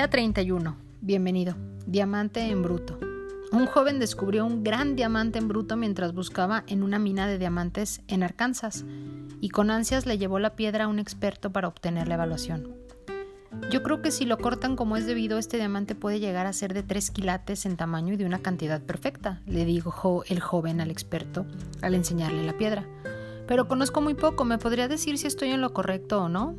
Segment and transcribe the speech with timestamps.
[0.00, 0.76] Día 31.
[1.02, 1.56] Bienvenido.
[1.86, 2.98] Diamante en bruto.
[3.52, 8.00] Un joven descubrió un gran diamante en bruto mientras buscaba en una mina de diamantes
[8.08, 8.86] en Arkansas
[9.42, 12.74] y con ansias le llevó la piedra a un experto para obtener la evaluación.
[13.70, 16.72] Yo creo que si lo cortan como es debido, este diamante puede llegar a ser
[16.72, 20.90] de 3 quilates en tamaño y de una cantidad perfecta, le dijo el joven al
[20.90, 21.44] experto
[21.82, 22.86] al enseñarle la piedra.
[23.46, 26.56] Pero conozco muy poco, ¿me podría decir si estoy en lo correcto o no?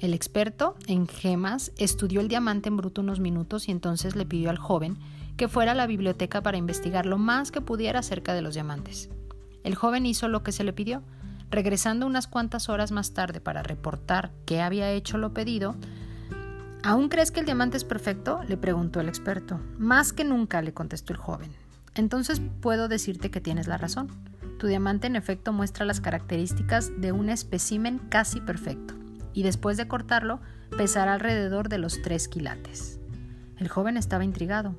[0.00, 4.48] El experto en gemas estudió el diamante en bruto unos minutos y entonces le pidió
[4.48, 4.96] al joven
[5.36, 9.10] que fuera a la biblioteca para investigar lo más que pudiera acerca de los diamantes.
[9.62, 11.02] El joven hizo lo que se le pidió.
[11.50, 15.76] Regresando unas cuantas horas más tarde para reportar que había hecho lo pedido,
[16.82, 18.40] ¿Aún crees que el diamante es perfecto?
[18.48, 19.60] le preguntó el experto.
[19.76, 21.50] Más que nunca, le contestó el joven.
[21.94, 24.08] Entonces puedo decirte que tienes la razón.
[24.58, 28.99] Tu diamante en efecto muestra las características de un espécimen casi perfecto
[29.32, 30.40] y después de cortarlo
[30.76, 33.00] pesará alrededor de los tres quilates.
[33.58, 34.74] El joven estaba intrigado.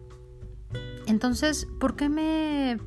[1.05, 2.79] Entonces, ¿por qué me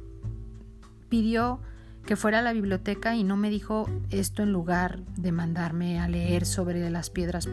[1.09, 1.61] pidió
[2.07, 6.09] que fuera a la biblioteca y no me dijo esto en lugar de mandarme a
[6.09, 7.49] leer sobre las piedras?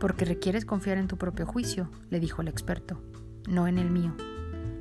[0.00, 3.00] Porque requieres confiar en tu propio juicio, le dijo el experto,
[3.48, 4.14] no en el mío.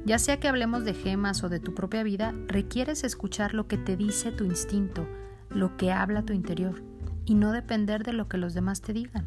[0.06, 3.78] Ya sea que hablemos de gemas o de tu propia vida, requieres escuchar lo que
[3.78, 5.08] te dice tu instinto,
[5.50, 6.93] lo que habla tu interior
[7.26, 9.26] y no depender de lo que los demás te digan.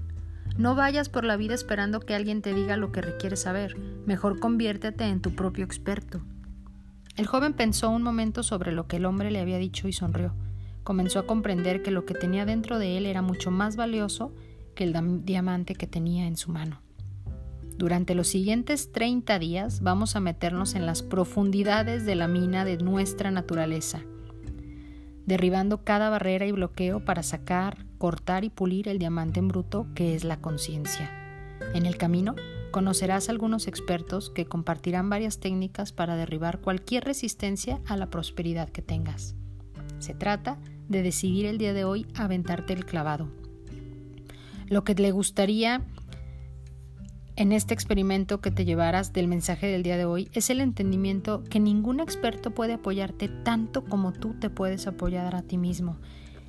[0.57, 4.39] No vayas por la vida esperando que alguien te diga lo que requieres saber, mejor
[4.39, 6.23] conviértete en tu propio experto.
[7.17, 10.35] El joven pensó un momento sobre lo que el hombre le había dicho y sonrió.
[10.83, 14.33] Comenzó a comprender que lo que tenía dentro de él era mucho más valioso
[14.75, 16.81] que el diamante que tenía en su mano.
[17.77, 22.79] Durante los siguientes 30 días vamos a meternos en las profundidades de la mina de
[22.79, 24.03] nuestra naturaleza
[25.27, 30.15] derribando cada barrera y bloqueo para sacar, cortar y pulir el diamante en bruto que
[30.15, 31.11] es la conciencia.
[31.75, 32.35] En el camino,
[32.71, 38.69] conocerás a algunos expertos que compartirán varias técnicas para derribar cualquier resistencia a la prosperidad
[38.69, 39.35] que tengas.
[39.99, 40.59] Se trata
[40.89, 43.29] de decidir el día de hoy aventarte el clavado.
[44.69, 45.83] Lo que le gustaría
[47.37, 51.45] en este experimento que te llevarás del mensaje del día de hoy es el entendimiento
[51.45, 55.99] que ningún experto puede apoyarte tanto como tú te puedes apoyar a ti mismo.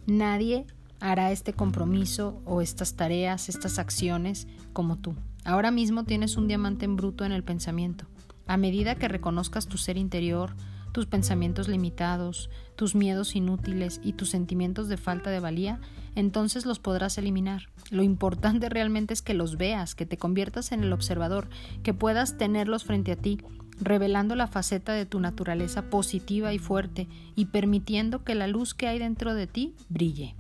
[0.05, 0.65] Nadie
[1.01, 5.15] hará este compromiso o estas tareas, estas acciones como tú.
[5.43, 8.05] Ahora mismo tienes un diamante en bruto en el pensamiento.
[8.47, 10.55] A medida que reconozcas tu ser interior,
[10.91, 15.79] tus pensamientos limitados, tus miedos inútiles y tus sentimientos de falta de valía,
[16.15, 17.69] entonces los podrás eliminar.
[17.91, 21.49] Lo importante realmente es que los veas, que te conviertas en el observador,
[21.83, 23.39] que puedas tenerlos frente a ti,
[23.79, 28.87] revelando la faceta de tu naturaleza positiva y fuerte y permitiendo que la luz que
[28.87, 30.35] hay dentro de ti brille.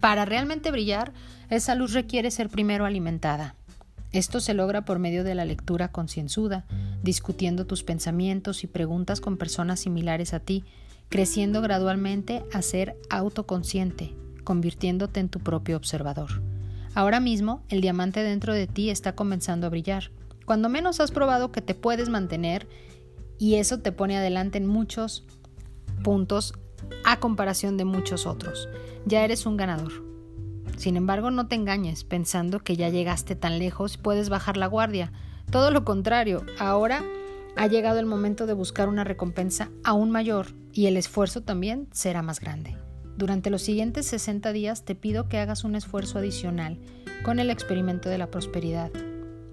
[0.00, 1.12] Para realmente brillar,
[1.50, 3.54] esa luz requiere ser primero alimentada.
[4.12, 6.64] Esto se logra por medio de la lectura concienzuda,
[7.02, 10.64] discutiendo tus pensamientos y preguntas con personas similares a ti,
[11.08, 14.14] creciendo gradualmente a ser autoconsciente,
[14.44, 16.42] convirtiéndote en tu propio observador.
[16.94, 20.10] Ahora mismo, el diamante dentro de ti está comenzando a brillar.
[20.44, 22.66] Cuando menos has probado que te puedes mantener
[23.38, 25.24] y eso te pone adelante en muchos
[26.02, 26.54] puntos
[27.04, 28.68] a comparación de muchos otros.
[29.06, 30.04] Ya eres un ganador.
[30.76, 34.66] Sin embargo, no te engañes pensando que ya llegaste tan lejos y puedes bajar la
[34.66, 35.12] guardia.
[35.50, 37.02] Todo lo contrario, ahora
[37.56, 42.20] ha llegado el momento de buscar una recompensa aún mayor y el esfuerzo también será
[42.20, 42.76] más grande.
[43.16, 46.78] Durante los siguientes 60 días te pido que hagas un esfuerzo adicional
[47.24, 48.90] con el experimento de la prosperidad.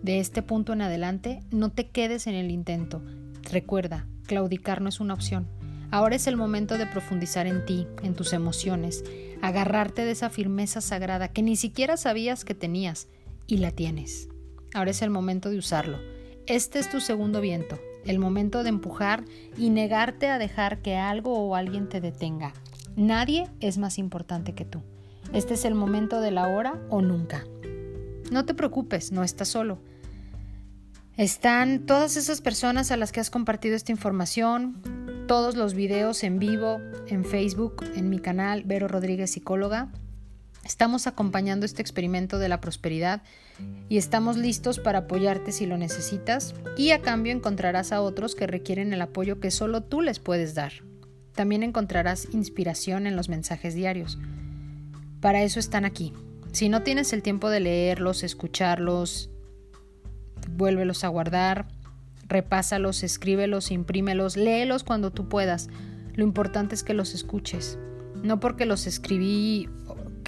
[0.04, 3.02] De este punto en adelante, no te quedes en el intento.
[3.50, 5.48] Recuerda, claudicar no es una opción.
[5.92, 9.04] Ahora es el momento de profundizar en ti, en tus emociones,
[9.42, 13.08] agarrarte de esa firmeza sagrada que ni siquiera sabías que tenías
[13.48, 14.28] y la tienes.
[14.75, 16.00] Ahora es el momento de usarlo.
[16.47, 19.24] Este es tu segundo viento, el momento de empujar
[19.58, 22.52] y negarte a dejar que algo o alguien te detenga.
[22.97, 24.84] Nadie es más importante que tú.
[25.32, 27.46] Este es el momento de la hora o nunca.
[28.32, 29.79] No te preocupes, no estás solo.
[31.16, 34.82] Están todas esas personas a las que has compartido esta información,
[35.26, 39.94] todos los videos en vivo en Facebook, en mi canal Vero Rodríguez Psicóloga.
[40.66, 43.22] Estamos acompañando este experimento de la prosperidad
[43.88, 48.47] y estamos listos para apoyarte si lo necesitas y a cambio encontrarás a otros que
[48.47, 50.73] requieren el apoyo que solo tú les puedes dar.
[51.34, 54.17] También encontrarás inspiración en los mensajes diarios.
[55.22, 56.14] Para eso están aquí.
[56.52, 59.29] Si no tienes el tiempo de leerlos, escucharlos,
[60.50, 61.67] vuélvelos a guardar,
[62.28, 65.70] repásalos, escríbelos, imprímelos, léelos cuando tú puedas.
[66.16, 67.78] Lo importante es que los escuches.
[68.23, 69.70] No porque los escribí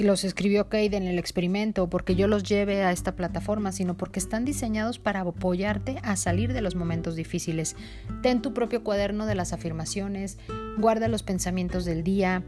[0.03, 3.97] los escribió Kate en el experimento o porque yo los lleve a esta plataforma, sino
[3.97, 7.75] porque están diseñados para apoyarte a salir de los momentos difíciles.
[8.21, 10.37] Ten tu propio cuaderno de las afirmaciones,
[10.77, 12.43] guarda los pensamientos del día,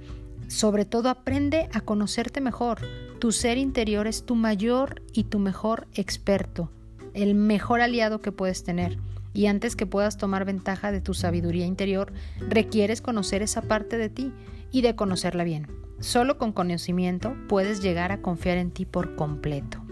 [0.47, 2.79] sobre todo aprende a conocerte mejor.
[3.19, 6.71] Tu ser interior es tu mayor y tu mejor experto,
[7.13, 8.97] el mejor aliado que puedes tener.
[9.33, 14.09] Y antes que puedas tomar ventaja de tu sabiduría interior, requieres conocer esa parte de
[14.09, 14.33] ti
[14.71, 15.67] y de conocerla bien.
[15.99, 19.83] Solo con conocimiento puedes llegar a confiar en ti por completo.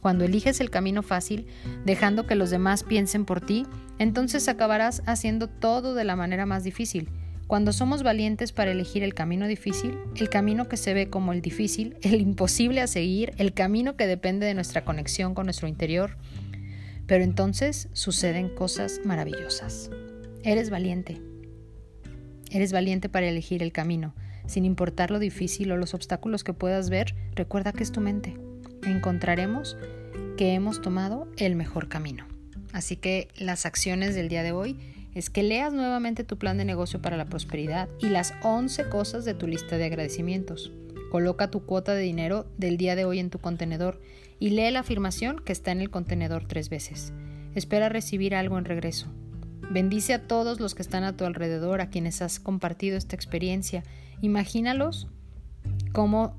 [0.00, 1.46] Cuando eliges el camino fácil,
[1.86, 3.66] dejando que los demás piensen por ti,
[3.98, 7.08] entonces acabarás haciendo todo de la manera más difícil.
[7.46, 11.40] Cuando somos valientes para elegir el camino difícil, el camino que se ve como el
[11.40, 16.18] difícil, el imposible a seguir, el camino que depende de nuestra conexión con nuestro interior,
[17.06, 19.90] pero entonces suceden cosas maravillosas.
[20.42, 21.20] Eres valiente.
[22.50, 24.14] Eres valiente para elegir el camino.
[24.46, 28.36] Sin importar lo difícil o los obstáculos que puedas ver, recuerda que es tu mente.
[28.82, 29.76] Encontraremos
[30.36, 32.26] que hemos tomado el mejor camino.
[32.72, 34.78] Así que las acciones del día de hoy
[35.14, 39.24] es que leas nuevamente tu plan de negocio para la prosperidad y las 11 cosas
[39.24, 40.72] de tu lista de agradecimientos.
[41.10, 44.00] Coloca tu cuota de dinero del día de hoy en tu contenedor
[44.40, 47.12] y lee la afirmación que está en el contenedor tres veces.
[47.54, 49.06] Espera recibir algo en regreso.
[49.70, 53.82] Bendice a todos los que están a tu alrededor, a quienes has compartido esta experiencia.
[54.20, 55.08] Imagínalos
[55.92, 56.36] cómo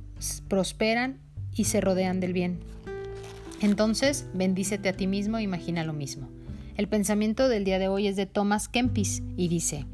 [0.48, 1.20] prosperan
[1.54, 2.60] y se rodean del bien.
[3.62, 6.30] Entonces, bendícete a ti mismo imagina lo mismo.
[6.78, 9.86] El pensamiento del día de hoy es de Thomas Kempis y dice,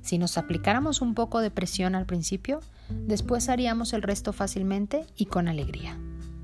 [0.00, 5.26] si nos aplicáramos un poco de presión al principio, después haríamos el resto fácilmente y
[5.26, 5.98] con alegría.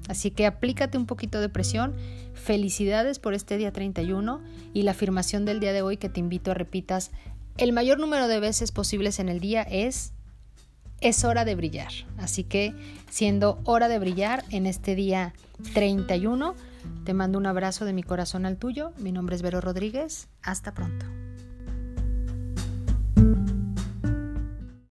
[0.08, 1.94] Así que aplícate un poquito de presión.
[2.34, 4.40] Felicidades por este día 31
[4.72, 7.10] y la afirmación del día de hoy que te invito a repitas
[7.58, 10.12] el mayor número de veces posibles en el día es
[11.00, 11.92] es hora de brillar.
[12.18, 12.74] Así que
[13.10, 15.34] siendo hora de brillar en este día
[15.74, 16.54] 31,
[17.04, 18.92] te mando un abrazo de mi corazón al tuyo.
[18.98, 20.28] Mi nombre es Vero Rodríguez.
[20.42, 21.06] Hasta pronto.